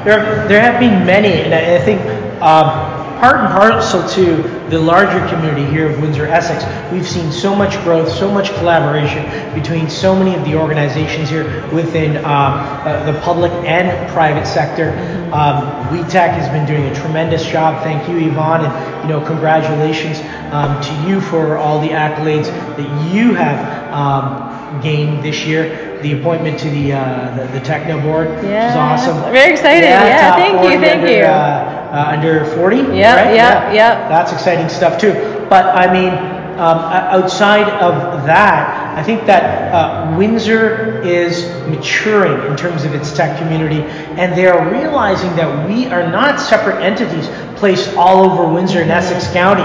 [0.05, 2.01] there, there have been many, and I, I think
[2.41, 7.55] um, part and parcel to the larger community here of Windsor Essex, we've seen so
[7.55, 9.25] much growth, so much collaboration
[9.55, 14.91] between so many of the organizations here within uh, uh, the public and private sector.
[15.33, 17.83] Um, WeTech has been doing a tremendous job.
[17.83, 20.21] Thank you, Yvonne, and you know, congratulations
[20.53, 25.97] um, to you for all the accolades that you have um, gained this year.
[26.03, 29.17] The appointment to the uh, the, the Techno board, which is awesome.
[29.33, 29.85] very excited.
[29.85, 31.25] Yeah, top thank you, thank under, you.
[31.25, 32.77] Uh, uh, under 40.
[32.77, 33.35] Yeah, right?
[33.35, 34.09] yeah, yeah.
[34.09, 35.13] That's exciting stuff too.
[35.49, 36.13] But I mean,
[36.59, 36.79] um,
[37.13, 43.39] outside of that, I think that uh, Windsor is maturing in terms of its tech
[43.39, 43.83] community,
[44.21, 48.91] and they are realizing that we are not separate entities placed all over Windsor and
[48.91, 49.65] Essex County.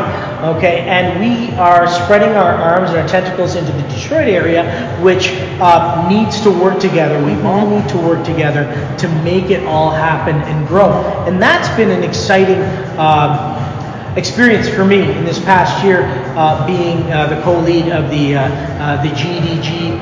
[0.58, 5.30] Okay, and we are spreading our arms and our tentacles into the Detroit area, which
[5.60, 7.24] uh, needs to work together.
[7.24, 8.64] We all need to work together
[8.98, 10.92] to make it all happen and grow.
[11.28, 12.62] And that's been an exciting
[12.98, 16.04] um, experience for me in this past year,
[16.36, 20.02] uh, being uh, the co-lead of the uh, uh, the GDG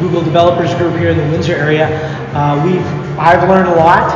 [0.00, 1.88] Google Developers Group here in the Windsor area.
[2.34, 2.86] Uh, we've
[3.18, 4.12] I've learned a lot.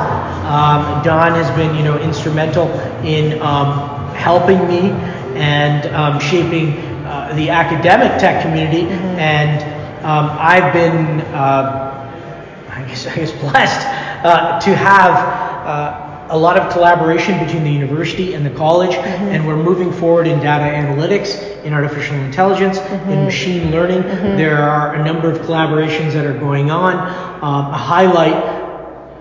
[0.47, 2.69] Um, Don has been you know instrumental
[3.05, 4.91] in um, helping me
[5.39, 8.87] and um, shaping uh, the academic tech community,
[9.19, 9.63] and
[10.05, 11.21] um, I've been.
[11.33, 11.91] Uh,
[12.75, 13.87] I guess, I guess blessed
[14.25, 15.15] uh, to have
[15.67, 20.27] uh, a lot of collaboration between the university and the college, and we're moving forward
[20.27, 22.79] in data analytics, in artificial intelligence,
[23.13, 24.03] in machine learning.
[24.37, 26.95] There are a number of collaborations that are going on.
[27.43, 28.61] Um, a highlight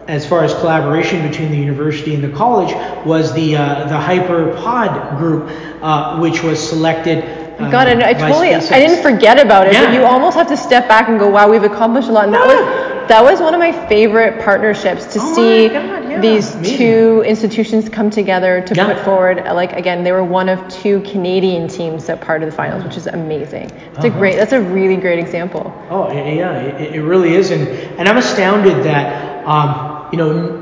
[0.08, 2.74] as far as collaboration between the university and the college
[3.06, 5.50] was the uh, the HyperPod group,
[5.82, 7.24] uh, which was selected.
[7.60, 10.58] Uh, God, I, I totally, I didn't forget about it, but you almost have to
[10.58, 12.26] step back and go, wow, we've accomplished a lot.
[12.26, 16.22] And that was, that was one of my favorite partnerships to Oh see God, yeah.
[16.22, 16.78] these Amazing.
[16.78, 18.86] two institutions come together to Yeah.
[18.94, 22.56] put forward, like, again, they were one of two Canadian teams that part of the
[22.56, 23.72] finals, which is amazing.
[23.96, 24.20] It's a Uh-huh.
[24.20, 25.74] great, that's a really great example.
[25.90, 30.61] Oh yeah, it, it really is, and and I'm astounded that um, you know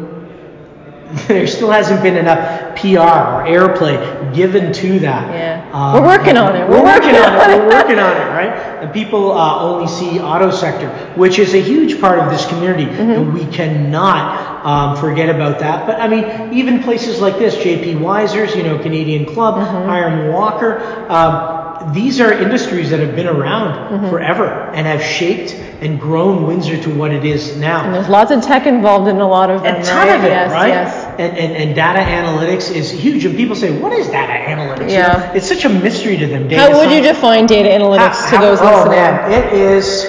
[1.28, 5.34] there still hasn't been enough PR or airplay given to that.
[5.34, 5.70] Yeah.
[5.74, 6.68] Um, We're working on it.
[6.70, 7.58] We're, We're working working on it.
[7.58, 8.50] We're working on it, right?
[8.84, 12.86] And people uh, only see auto sector, which is a huge part of this community,
[12.86, 13.00] Mm-hmm.
[13.12, 15.88] and we cannot um, forget about that.
[15.88, 19.90] But I mean, even places like this, JP Wisers, you know, Canadian Club, Mm-hmm.
[19.90, 20.80] Hiram Walker.
[21.10, 24.10] Um, these are industries that have been around Mm-hmm.
[24.10, 24.46] forever
[24.76, 27.86] and have shaped and grown Windsor to what it is now.
[27.86, 30.16] And there's lots of tech involved in a lot of them, a ton right?
[30.18, 30.68] of it, yes, right?
[30.68, 31.06] yes.
[31.20, 33.26] And, and and data analytics is huge.
[33.26, 35.32] And people say, "What is data analytics?" Yeah.
[35.34, 36.48] it's such a mystery to them.
[36.48, 38.92] Data How would you define data analytics How- to how- those oh, listening?
[38.92, 40.06] man, it is.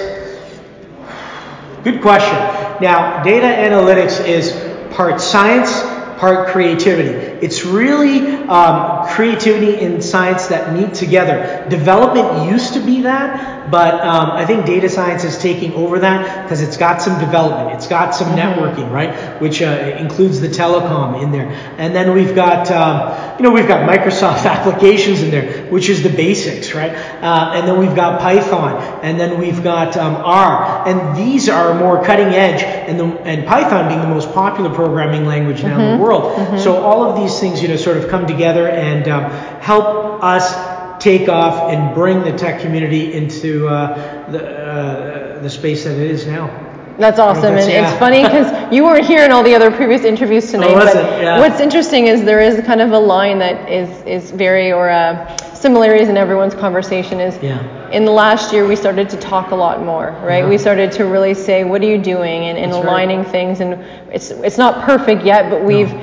[1.83, 2.37] Good question.
[2.81, 4.51] Now, data analytics is
[4.93, 5.71] part science,
[6.21, 7.09] part creativity.
[7.43, 11.65] It's really um, creativity and science that meet together.
[11.67, 16.43] Development used to be that, but um, I think data science is taking over that
[16.43, 19.41] because it's got some development, it's got some networking, right?
[19.41, 23.67] Which uh, includes the telecom in there, and then we've got, um, you know, we've
[23.67, 26.91] got Microsoft applications in there, which is the basics, right?
[26.91, 31.73] Uh, and then we've got Python, and then we've got um, R, and these are
[31.73, 35.97] more cutting edge, and the, and Python being the most popular programming language now in
[35.97, 36.10] the world.
[36.57, 41.01] So all of these things, you know, sort of come together and um, help us
[41.01, 46.11] take off and bring the tech community into uh, the uh, the space that it
[46.11, 46.47] is now.
[46.97, 47.89] That's awesome, That's- and yeah.
[47.89, 50.75] it's funny because you weren't here in all the other previous interviews tonight.
[50.75, 51.21] was but?
[51.21, 51.39] Yeah.
[51.39, 55.37] what's interesting is there is kind of a line that is is very or a
[55.61, 57.59] similarities in everyone's conversation is Yeah.
[57.91, 60.43] in the last year we started to talk a lot more, right?
[60.43, 60.49] Yeah.
[60.49, 62.91] We started to really say, what are you doing, and, and That's right.
[62.91, 63.79] aligning things, and
[64.11, 65.93] it's it's not perfect yet, but we've.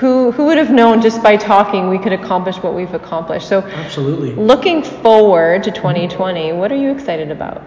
[0.00, 3.46] Who, who would have known just by talking we could accomplish what we've accomplished?
[3.46, 4.32] So, Absolutely.
[4.34, 7.60] looking forward to 2020, what are you excited about?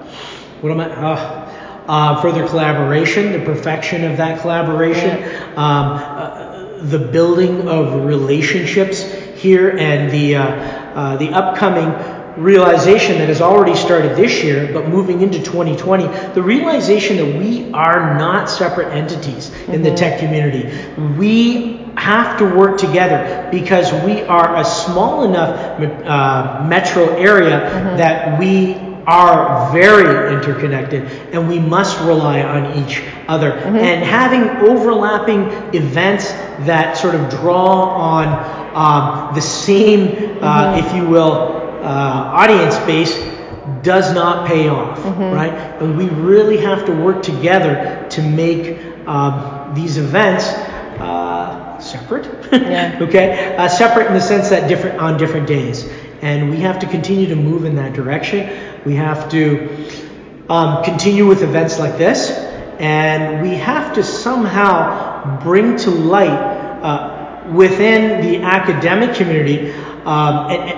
[0.62, 0.90] What am I?
[0.90, 1.48] Uh,
[1.88, 5.24] uh, further collaboration, the perfection of that collaboration,
[5.56, 9.04] um, uh, the building of relationships
[9.38, 11.94] here, and the uh, uh, the upcoming
[12.38, 17.72] realization that has already started this year, but moving into 2020, the realization that we
[17.74, 20.72] are not separate entities in the tech community.
[21.18, 27.60] We have to work together because we are a small enough uh, metro area
[27.98, 28.76] that we
[29.08, 33.54] are very interconnected and we must rely on each other.
[33.54, 35.44] And having overlapping
[35.74, 36.32] events
[36.68, 38.28] that sort of draw on
[38.76, 41.32] um, the same, uh, if you will,
[41.82, 43.16] uh, audience base
[43.82, 44.98] does not pay off,
[45.34, 45.54] right?
[45.82, 50.48] And we really have to work together to make um, these events
[51.00, 52.26] uh, separate.
[52.52, 53.00] Yeah.
[53.02, 55.90] okay, uh, separate in the sense that different on different days,
[56.22, 58.50] and we have to continue to move in that direction.
[58.88, 59.68] We have to
[60.48, 62.32] um, continue with events like this,
[62.80, 69.72] and we have to somehow bring to light uh, within the academic community
[70.06, 70.70] um, and,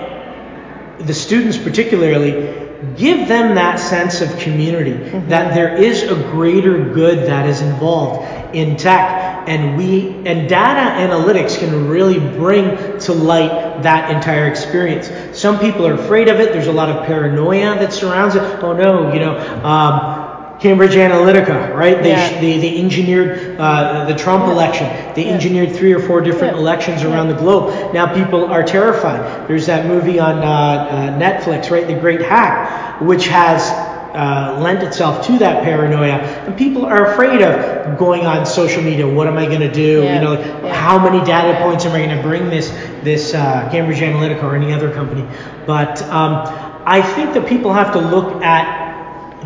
[0.98, 4.92] and the students particularly give them that sense of community
[5.28, 9.48] that there is a greater good that is involved in tech.
[9.48, 15.10] And we and data analytics can really bring to light that entire experience.
[15.38, 16.52] Some people are afraid of it.
[16.52, 18.42] There's a lot of paranoia that surrounds it.
[18.62, 20.19] Oh no you know um,
[20.60, 22.02] Cambridge Analytica, right?
[22.02, 22.40] They, Yeah.
[22.40, 24.88] they, they engineered uh, the Trump election.
[25.14, 25.32] They Yeah.
[25.32, 26.60] engineered three or four different Yeah.
[26.62, 27.72] elections around the globe.
[27.94, 29.48] Now people are terrified.
[29.48, 31.86] There's that movie on uh, uh, Netflix, right?
[31.86, 33.70] The Great Hack, which has
[34.14, 36.18] uh, lent itself to that paranoia.
[36.46, 39.06] And people are afraid of going on social media.
[39.08, 40.02] What am I going to do?
[40.02, 40.14] Yeah.
[40.16, 40.32] You know,
[40.64, 40.74] Yeah.
[40.74, 42.70] how many data points am I going to bring this
[43.02, 45.24] this uh, Cambridge Analytica or any other company?
[45.64, 46.42] But um,
[46.84, 48.89] I think that people have to look at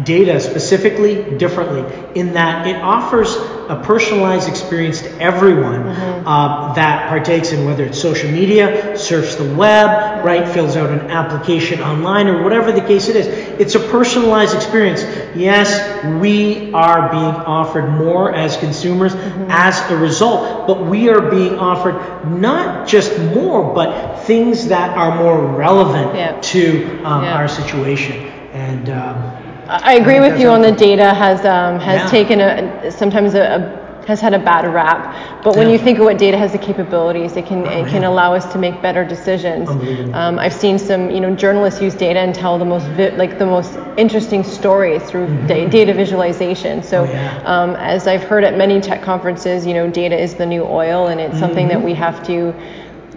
[0.03, 1.85] data specifically differently
[2.21, 3.37] in that it offers
[3.69, 5.87] a personalized experience to everyone
[6.27, 11.11] um, that partakes in whether it's social media, surfs the web, right, fills out an
[11.11, 13.27] application online or whatever the case it is.
[13.27, 15.03] It's a personalized experience.
[15.35, 19.15] Yes, we are being offered more as consumers
[19.49, 21.95] as a result, but we are being offered
[22.29, 26.41] not just more, but things that are more relevant Yeah.
[26.41, 27.37] to um, Yeah.
[27.37, 28.31] our situation.
[28.53, 29.34] And um,
[29.69, 32.11] I agree with you on the data has um, has Yeah.
[32.11, 35.73] taken a sometimes a, a has had a bad rap, but when Yeah.
[35.73, 38.59] you think of what data has the capabilities, it can it can allow us to
[38.59, 39.71] make better decisions.
[40.13, 43.39] Um, I've seen some you know journalists use data and tell the most vi- like
[43.39, 46.83] the most interesting stories through da- data visualization.
[46.83, 47.13] So Mm-hmm.
[47.13, 47.43] Oh, yeah.
[47.63, 51.07] um, as I've heard at many tech conferences, you know data is the new oil,
[51.07, 51.81] and it's something Mm-hmm.
[51.81, 52.53] that we have to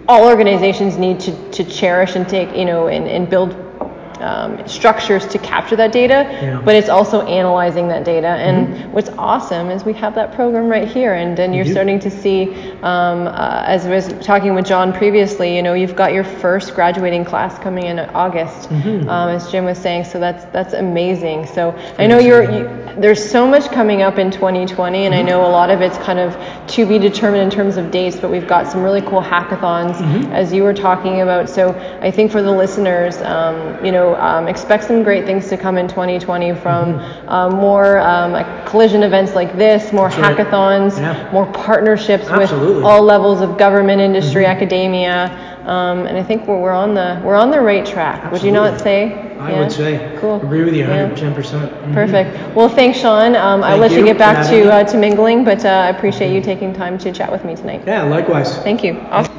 [0.08, 3.54] all organizations need to, to cherish and take you know and, and build
[4.20, 6.40] um, structures to capture that data, Yeah.
[6.56, 6.64] Mm-hmm.
[6.64, 8.28] but it's also analyzing that data.
[8.28, 11.72] And what's awesome is we have that program right here, and then you're do.
[11.72, 12.52] starting to see,
[12.82, 16.74] um, uh, as I was talking with John previously, you know, you've got your first
[16.74, 19.08] graduating class coming in August, Mm-hmm.
[19.08, 20.04] um, as Jim was saying.
[20.04, 21.46] So that's that's amazing.
[21.46, 22.42] So I know you're.
[22.50, 25.96] You, there's so much coming up in 2020, and I know a lot of it's
[25.98, 26.36] kind of
[26.74, 30.00] to be determined in terms of dates, but we've got some really cool hackathons,
[30.32, 31.48] as you were talking about.
[31.48, 31.70] So
[32.02, 35.78] I think for the listeners, um, you know, um, expect some great things to come
[35.78, 36.94] in 2020 from
[37.28, 40.36] um, more um, like collision events like this, more right.
[40.36, 41.30] hackathons, Yeah.
[41.32, 42.76] more partnerships Absolutely.
[42.76, 45.44] with all levels of government, industry, academia.
[45.64, 48.32] Um, and I think we're, we're on the we're on the right track.
[48.32, 49.14] Would you not Absolutely.
[49.14, 49.28] say?
[49.38, 49.58] I Yeah?
[49.60, 50.36] would say, Cool.
[50.36, 51.08] agree with you Yeah.
[51.10, 51.34] 110%.
[51.34, 52.56] percent Perfect.
[52.56, 53.36] Well, thanks, Sean.
[53.36, 56.34] Um, I'll let you you get back to uh, to mingling, but uh, I appreciate
[56.34, 57.82] you taking time to chat with me tonight.
[57.86, 58.56] Yeah, likewise.
[58.58, 58.98] Thank you.
[59.10, 59.37] Awesome.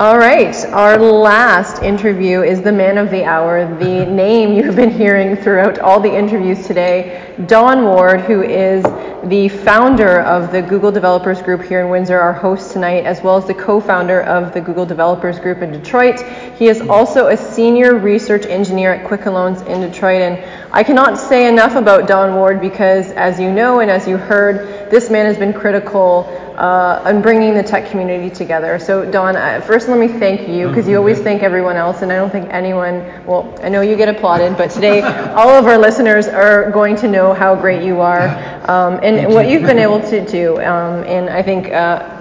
[0.00, 4.90] All right, our last interview is the man of the hour, the name you've been
[4.90, 8.82] hearing throughout all the interviews today, Don Ward, who is
[9.24, 13.36] the founder of the Google Developers Group here in Windsor, our host tonight, as well
[13.36, 16.22] as the co founder of the Google Developers Group in Detroit.
[16.56, 20.22] He is also a senior research engineer at Quicken Loans in Detroit.
[20.22, 24.16] And I cannot say enough about Don Ward because, as you know and as you
[24.16, 28.78] heard, this man has been critical uh, in bringing the tech community together.
[28.78, 32.12] So, Don, uh, first let me thank you because you always thank everyone else, and
[32.12, 35.00] I don't think anyone, well, I know you get applauded, but today
[35.34, 38.28] all of our listeners are going to know how great you are
[38.70, 40.58] um, and what you've been able to do.
[40.58, 41.72] Um, and I think.
[41.72, 42.18] Uh,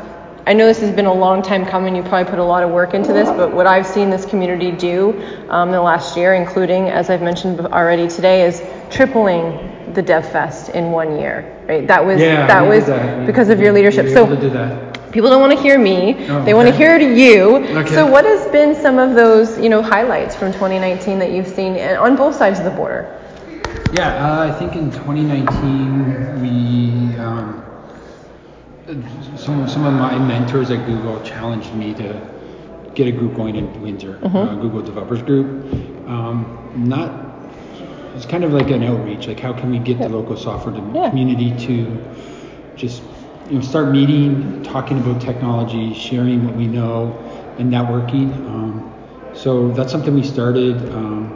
[0.47, 1.95] I know this has been a long time coming.
[1.95, 4.71] You probably put a lot of work into this, but what I've seen this community
[4.71, 5.12] do
[5.49, 10.69] um, in the last year, including, as I've mentioned already today, is tripling the DevFest
[10.71, 11.63] in one year.
[11.67, 11.88] Right?
[11.88, 13.25] That was Yeah, that was that.
[13.25, 14.08] Because of your leadership.
[14.10, 15.12] So able to do that.
[15.12, 17.58] people don't want to hear me; Oh, they want to hear you.
[17.58, 17.95] Okay.
[17.95, 21.80] So, what has been some of those you know highlights from 2019 that you've seen
[21.80, 23.15] on both sides of the border?
[23.93, 27.63] Yeah, uh, I think in 2019 we um,
[29.36, 32.21] some some of my mentors at Google challenged me to
[32.95, 35.47] get a group going in Windsor, uh, Google Developers Group.
[36.08, 37.28] Um, not
[38.19, 40.84] it's kind of like an outreach, like how can we get the local software to-
[40.93, 41.10] Yeah.
[41.10, 41.88] community to
[42.75, 43.01] just
[43.49, 47.17] you know start meeting, talking about technology, sharing what we know,
[47.58, 48.27] and networking.
[48.53, 48.91] Um,
[49.34, 50.75] so that's something we started.
[50.93, 51.32] Um,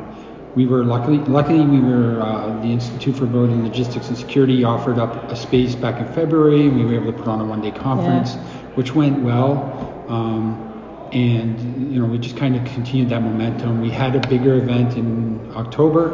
[0.56, 5.00] we were luckily, luckily we were uh, the Institute for Border Logistics and Security offered
[5.00, 7.72] up a space back in February, and we were able to put on a one-day
[7.72, 8.36] conference,
[8.76, 10.04] which went well.
[10.10, 10.70] Um,
[11.14, 13.80] and you know we just kind of continued that momentum.
[13.82, 16.12] We had a bigger event in October,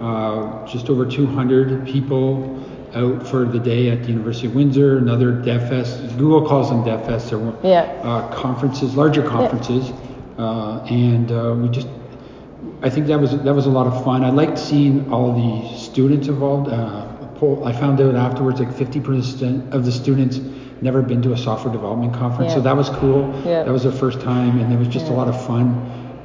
[0.00, 4.98] uh, just over 200 people out for the day at the University of Windsor.
[4.98, 6.16] Another DevFest.
[6.18, 7.30] Google calls them DevFests.
[7.30, 7.82] They're Yeah.
[8.02, 9.92] uh, conferences, larger conferences,
[10.38, 11.88] uh, and uh, we just.
[12.80, 14.24] I think that was that was a lot of fun.
[14.24, 16.68] I liked seeing all the students involved.
[16.70, 17.06] Uh,
[17.64, 20.40] I found out afterwards like 50% of the students
[20.80, 23.32] never been to a software development conference, so that was cool.
[23.44, 23.62] Yeah.
[23.64, 25.66] That was their first time, and it was just a lot of fun.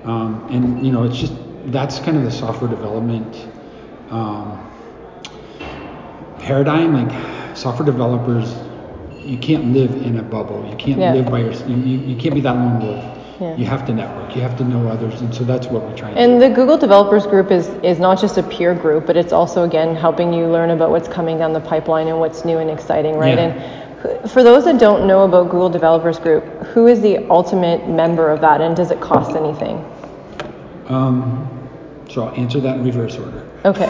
[0.06, 1.34] Um, and you know, it's just
[1.68, 3.48] that's kind of the software development
[4.10, 4.70] um,
[6.40, 6.94] paradigm.
[6.94, 8.56] Like software developers,
[9.24, 10.66] you can't live in a bubble.
[10.70, 11.14] You can't Yeah.
[11.14, 11.70] live by yourself.
[11.70, 13.04] You, you, you can't be that lone wolf.
[13.40, 13.56] Yeah.
[13.56, 14.36] You have to network.
[14.36, 17.26] You have to know others, and so that's what we try and, the Google Developers
[17.26, 20.70] Group is, is not just a peer group, but it's also, again, helping you learn
[20.70, 23.38] about what's coming down the pipeline and what's new and exciting, right?
[23.38, 23.50] Yeah.
[23.50, 28.30] And for those that don't know about Google Developers Group, who is the ultimate member
[28.30, 29.84] of that and does it cost anything?
[30.88, 31.50] Um,
[32.10, 33.43] so I'll answer that in reverse order.
[33.66, 33.86] Okay.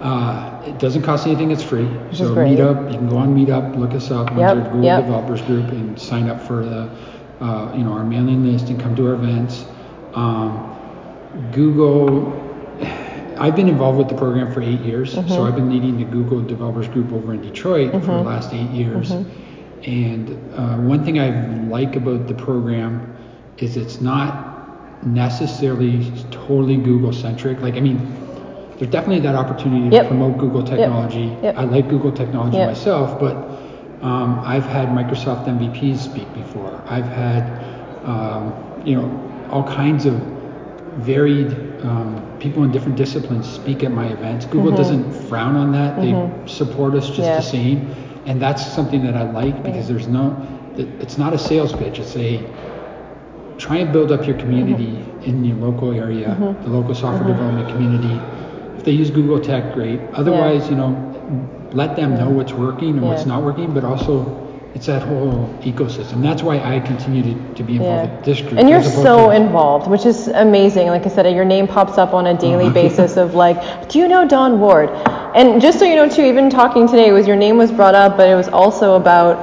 [0.00, 1.50] Uh, it doesn't cost anything.
[1.50, 1.84] It's free.
[2.10, 2.34] is so.
[2.34, 5.04] Meetup, you can go on Meetup, look us up, Yep, Windsor Google yep.
[5.04, 6.90] Developers Group, and sign up for the,
[7.40, 9.66] uh, you know, our mailing list and come to our events.
[10.14, 10.66] Um,
[11.52, 12.32] Google.
[13.38, 15.28] I've been involved with the program for eight years, Mm-hmm.
[15.28, 18.68] so I've been leading the Google Developers Group over in Detroit for the last eight
[18.70, 19.10] years.
[19.12, 19.90] Mm-hmm.
[19.90, 23.16] And uh, one thing I like about the program
[23.56, 27.60] is it's not necessarily totally Google centric.
[27.60, 27.98] Like, I mean,
[28.80, 30.02] there's definitely that opportunity Yep.
[30.04, 31.36] to promote Google technology.
[31.42, 31.58] Yep.
[31.58, 32.68] I like Google technology Yep.
[32.68, 33.36] myself, but
[34.00, 36.80] um, I've had Microsoft MVPs speak before.
[36.88, 37.42] I've had,
[38.06, 38.54] um,
[38.86, 39.10] you know,
[39.50, 40.14] all kinds of
[40.96, 44.46] varied um, people in different disciplines speak at my events.
[44.46, 46.00] Google doesn't frown on that.
[46.00, 46.12] They
[46.46, 47.28] support us just Mm-hmm.
[47.28, 47.36] Yeah.
[47.36, 50.34] the same, and that's something that I like because there's no,
[50.78, 51.98] it's not a sales pitch.
[51.98, 52.40] It's a
[53.58, 55.28] try and build up your community Mm-hmm.
[55.28, 58.18] in your local area, the local software development community.
[58.80, 60.00] If they use Google Tech, great.
[60.14, 60.88] Otherwise, you know,
[61.72, 64.14] let them know what's working and what's not working, but also
[64.74, 66.22] it's that whole ecosystem.
[66.22, 68.16] That's why I continue to, to be involved Yeah.
[68.16, 68.58] with this group.
[68.58, 70.88] And you're so involved, which is amazing.
[70.88, 72.72] Like I said, your name pops up on a daily Uh-huh.
[72.72, 74.88] basis of like, do you know Don Ward?
[75.34, 78.16] And just so you know, too, even talking today, was your name was brought up,
[78.16, 79.36] but it was also about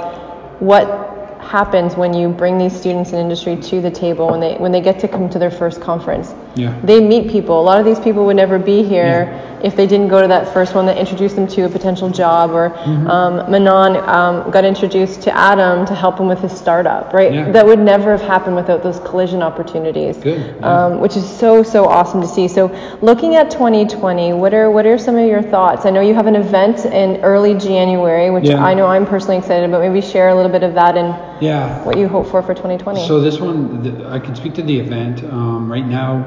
[0.63, 4.71] what happens when you bring these students in industry to the table when they when
[4.71, 6.33] they get to come to their first conference.
[6.57, 6.79] Yeah.
[6.83, 7.59] They meet people.
[7.59, 10.53] A lot of these people would never be here if they didn't go to that
[10.53, 12.51] first one that introduced them to a potential job.
[12.51, 13.07] Or Mm-hmm.
[13.07, 17.33] um, Manon um, got introduced to Adam to help him with his startup, right?
[17.33, 17.51] Yeah.
[17.51, 20.17] That would never have happened without those collision opportunities.
[20.17, 20.85] Good, yeah.
[20.85, 22.47] Um, which is so so awesome to see.
[22.47, 22.67] So
[23.01, 25.85] looking at 2020, what are what are some of your thoughts?
[25.85, 28.63] I know you have an event in early January, which Yeah.
[28.63, 29.81] I know I'm personally excited about.
[29.81, 31.83] Maybe share a little bit of that and Yeah.
[31.83, 33.05] what you hope for for 2020.
[33.07, 35.23] So this one, I can speak to the event.
[35.23, 36.23] Um, right now,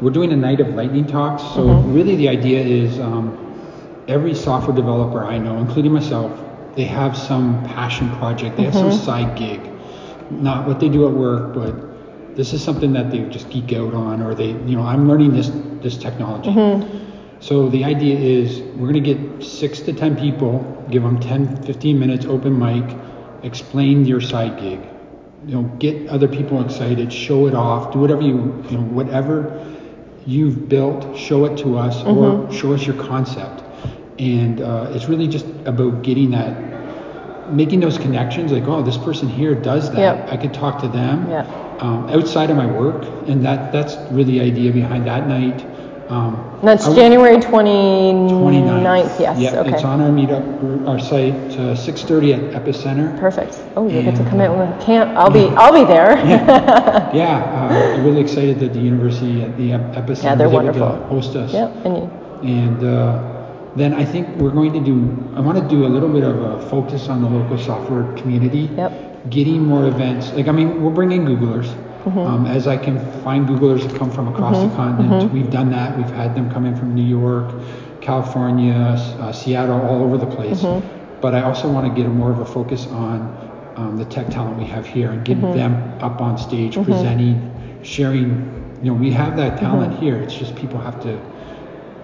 [0.00, 1.42] we're doing a night of lightning talks.
[1.54, 1.92] So Mm-hmm.
[1.94, 3.36] really, the idea is um,
[4.08, 6.30] every software developer I know, including myself,
[6.74, 8.56] they have some passion project.
[8.56, 9.04] They have some Mm-hmm.
[9.04, 9.60] side gig,
[10.30, 13.94] not what they do at work, but this is something that they just geek out
[13.94, 15.50] on, or they, you know, I'm learning this
[15.82, 16.50] this technology.
[16.50, 17.40] Mm-hmm.
[17.40, 21.56] So the idea is we're going to get six to 10 people, give them 10,
[21.62, 22.84] 15 minutes open mic,
[23.42, 24.80] explain your side gig.
[25.46, 29.42] You know, get other people excited, show it off, do whatever you, you know, whatever
[30.26, 33.62] you've built, show it to us or show us your concept.
[34.18, 36.52] And uh, it's really just about getting that,
[37.52, 39.98] making those connections like, oh, this person here does that.
[39.98, 40.32] Yep.
[40.32, 41.46] I could talk to them Yeah.
[41.80, 45.64] um, outside of my work, and that that's really the idea behind that night.
[46.08, 48.30] Um, that's I January 29th.
[48.30, 49.20] 29th.
[49.20, 49.38] Yes.
[49.38, 49.72] Yeah, okay.
[49.72, 53.18] it's on our meetup, group- our site, uh, 6:30 at Epicenter.
[53.18, 53.58] Perfect.
[53.76, 55.16] Oh, you get to come uh, out with camp.
[55.16, 55.46] I'll be.
[55.56, 56.16] I'll be there.
[57.14, 60.64] Yeah, uh, I'm really excited that the university at the Ep- Epicenter Yeah, they're was
[60.64, 61.08] able to wonderful.
[61.08, 61.52] host us.
[61.52, 61.70] yep.
[61.84, 62.10] And you.
[62.44, 64.96] And uh, then I think we're going to do,
[65.36, 68.68] I want to do a little bit of a focus on the local software community.
[68.76, 69.30] Yep.
[69.30, 70.32] Getting more events.
[70.34, 71.72] Like, I mean, we're bringing Googlers.
[72.04, 72.18] Mm-hmm.
[72.18, 75.96] Um, as I can find Googlers that come from across the continent, we've done that.
[75.96, 77.50] We've had them come in from New York,
[78.02, 80.60] California, uh, Seattle, all over the place.
[80.62, 81.20] Mm-hmm.
[81.20, 84.58] But I also want to get more of a focus on um, the tech talent
[84.58, 85.56] we have here and get Mm-hmm.
[85.56, 87.50] them up on stage presenting,
[87.82, 88.50] sharing.
[88.82, 90.02] You know, we have that talent Mm-hmm.
[90.04, 90.16] here.
[90.20, 91.18] It's just people have to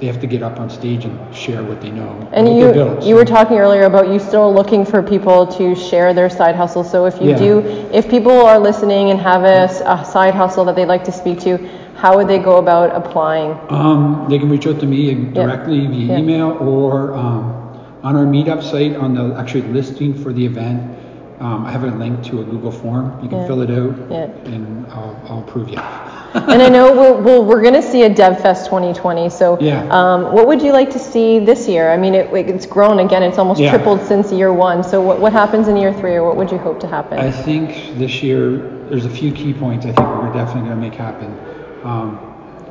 [0.01, 2.29] they have to get up on stage and share what they know.
[2.33, 6.31] And you you were talking earlier about you still looking for people to share their
[6.31, 6.83] side hustle.
[6.83, 7.39] So if you Yeah.
[7.47, 7.59] do,
[7.93, 9.69] if people are listening and have a
[10.05, 11.59] side hustle that they'd like to speak to,
[11.97, 13.55] how would they go about applying?
[13.69, 16.19] Um, they can reach out to me directly via Yeah.
[16.19, 17.53] email or um,
[18.03, 20.81] on our meetup site on the actually listing for the event.
[21.41, 23.19] Um, I have a link to a Google form.
[23.23, 23.47] You can Yeah.
[23.47, 24.29] fill it out, Yeah.
[24.47, 25.79] and I'll, I'll approve you.
[26.35, 29.29] and I know we're, we'll, we're going to see a DevFest 2020.
[29.31, 29.89] So, Yeah.
[29.91, 31.91] um, what would you like to see this year?
[31.91, 33.23] I mean, it, it's grown again.
[33.25, 33.71] It's almost Yeah.
[33.71, 34.85] tripled since year one.
[34.85, 37.19] So, what, what happens in year three, or what would you hope to happen?
[37.19, 38.59] I think this year
[38.89, 41.37] there's a few key points I think we're definitely going to make happen.
[41.85, 42.19] Um,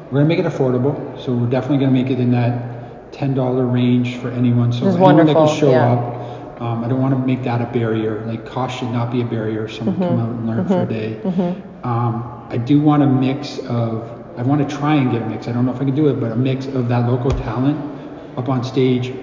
[0.06, 3.12] we're going to make it affordable, so we're definitely going to make it in that
[3.12, 4.72] ten dollar range for anyone.
[4.72, 5.92] So anyone that can show yeah.
[5.92, 6.62] up.
[6.62, 8.24] Um, I don't want to make that a barrier.
[8.26, 9.68] Like cost should not be a barrier.
[9.68, 10.04] Someone Mm-hmm.
[10.04, 11.22] come out and learn for a day.
[11.84, 14.16] Um, I do want a mix of.
[14.38, 15.48] I want to try and get a mix.
[15.48, 17.78] I don't know if I can do it, but a mix of that local talent
[18.38, 19.14] up on stage,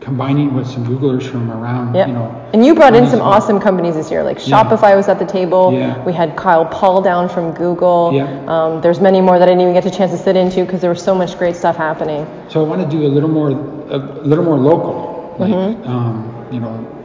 [0.00, 1.94] combining with some Googlers from around.
[1.94, 2.08] Yeah.
[2.08, 2.50] You know.
[2.52, 4.22] and you brought in some awesome companies this year.
[4.22, 4.62] Like Yeah.
[4.62, 5.72] Shopify was at the table.
[5.72, 6.04] Yeah.
[6.04, 8.12] We had Kyle Paul down from Google.
[8.12, 8.44] Yeah.
[8.46, 10.80] Um, there's many more that I didn't even get a chance to sit into because
[10.80, 12.26] there was so much great stuff happening.
[12.50, 15.52] So I want to do a little more, a little more local, like
[15.86, 16.95] um, you know,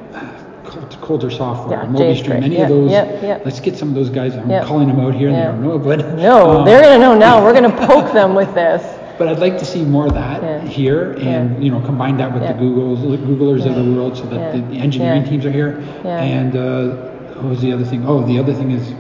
[1.02, 1.80] Col- Coulter Software.
[1.84, 2.92] Yeah, MobiStream, any Yeah, of those.
[2.92, 3.40] yeah, yeah.
[3.44, 4.36] Let's get some of those guys.
[4.36, 4.64] I'm Yeah.
[4.64, 7.44] calling them out here, and they don't know, but No, um, they're gonna know now.
[7.44, 8.84] We're gonna poke them with this.
[9.18, 12.42] But I'd like to see more of that here, and you know, combine that with
[12.42, 15.84] the Googles, Googlers of the world, so that the, engineering teams are here.
[16.06, 16.88] And uh,
[17.36, 18.04] what was the other thing?
[18.08, 18.94] Oh, the other thing is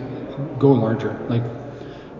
[0.59, 1.17] go larger.
[1.27, 1.41] Like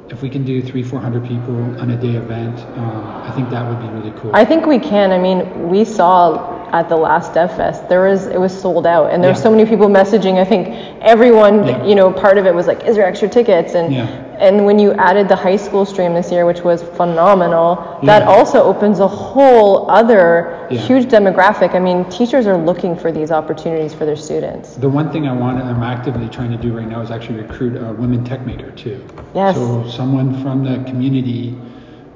[0.10, 3.50] if we can do three, four hundred people on a day event, um, I think
[3.52, 4.32] that would be really cool.
[4.34, 5.12] I think we can.
[5.12, 9.24] I mean, we saw at the last DevFest, there was it was sold out, and
[9.24, 10.40] there were so many people messaging.
[10.40, 10.70] I think
[11.02, 11.84] everyone, Yeah.
[11.86, 14.08] you know, part of it was like, "Is there extra tickets?" And Yeah.
[14.40, 18.30] and when you added the high school stream this year, which was phenomenal, that Yeah.
[18.30, 20.80] also opens a whole other Yeah.
[20.80, 21.76] huge demographic.
[21.76, 24.76] I mean, teachers are looking for these opportunities for their students.
[24.78, 27.76] The one thing I want, I'm actively trying to do right now is actually recruit
[27.76, 28.98] a women tech maker too.
[29.36, 29.56] Yes.
[29.56, 31.54] So someone from the community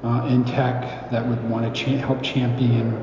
[0.04, 2.94] uh, in tech that would want to cha- help champion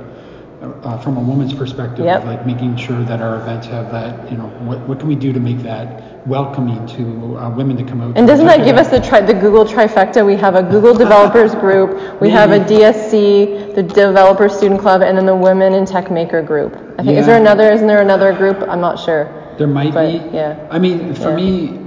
[0.63, 2.25] uh, from a woman's perspective, Yep.
[2.25, 5.33] like making sure that our events have that, you know, what, what can we do
[5.33, 8.17] to make that welcoming to uh, women to come out?
[8.17, 10.25] And doesn't that give us the, tri- the Google trifecta?
[10.25, 15.17] We have a Google Developers Group, we have a DSC, the Developer Student Club, and
[15.17, 16.75] then the Women in Tech Maker Group.
[16.97, 17.71] I think is there another?
[17.71, 18.61] Isn't there another group?
[18.69, 19.25] I'm not sure.
[19.57, 20.35] There might But, be.
[20.35, 20.67] yeah.
[20.71, 21.35] I mean, for Yeah.
[21.35, 21.79] me,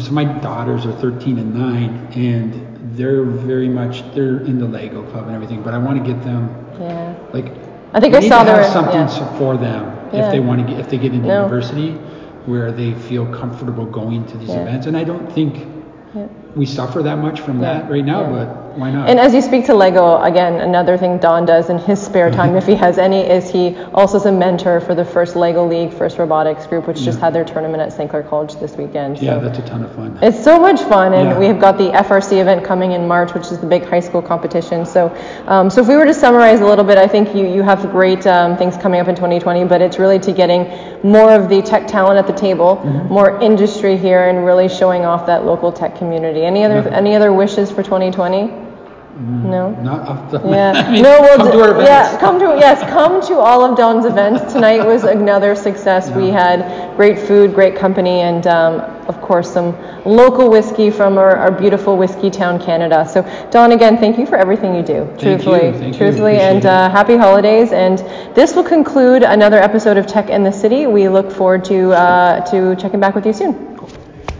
[0.00, 5.02] so my daughters are 13 and 9, and they're very much they're in the Lego
[5.10, 5.62] club and everything.
[5.62, 6.48] But I want to get them
[6.80, 7.14] Yeah.
[7.32, 7.52] like.
[7.94, 9.06] I think we I need saw to there have were- something yeah.
[9.06, 10.26] so- for them Yeah.
[10.26, 11.42] if they want to get if they get into No.
[11.42, 11.92] university
[12.46, 14.62] where they feel comfortable going to these Yeah.
[14.62, 14.86] events.
[14.86, 15.66] And I don't think
[16.14, 16.26] Yeah.
[16.54, 17.80] We suffer that much from Yeah.
[17.80, 18.30] that right now, Yeah.
[18.30, 19.08] but why not?
[19.08, 22.56] And as you speak to Lego, again, another thing Don does in his spare time,
[22.56, 25.92] if he has any, is he also is a mentor for the first Lego League,
[25.92, 28.08] First Robotics Group, which just had their tournament at St.
[28.10, 29.18] Clair College this weekend.
[29.18, 29.40] yeah, so.
[29.40, 30.18] that's a ton of fun.
[30.22, 31.38] It's so much fun, and Yeah.
[31.38, 34.22] we have got the FRC event coming in March, which is the big high school
[34.22, 34.84] competition.
[34.84, 35.10] So,
[35.48, 37.90] um, so if we were to summarize a little bit, I think you, you have
[37.92, 40.66] great um, things coming up in 2020, but it's really to getting
[41.02, 43.12] more of the tech talent at the table, Mm-hmm.
[43.12, 46.41] more industry here, and really showing off that local tech community.
[46.44, 46.96] Any other Yeah.
[46.96, 48.62] any other wishes for 2020?
[49.20, 49.70] No.
[49.82, 50.40] Not off the.
[50.40, 50.72] Yeah.
[50.86, 51.88] I mean, no, we'll come to our events.
[51.88, 54.52] Yeah, come to yes, come to all of Don's events.
[54.52, 56.10] Tonight was another success.
[56.10, 59.76] We had great food, great company, and um, of course some
[60.06, 63.06] local whiskey from our, our beautiful whiskey town, Canada.
[63.06, 65.04] So Don, again, thank you for everything you do.
[65.04, 67.72] Thank truthfully, you, thank you, truthfully, and uh, happy holidays.
[67.72, 67.98] And
[68.34, 70.86] this will conclude another episode of Tech in the City.
[70.86, 73.71] We look forward to uh, to checking back with you soon.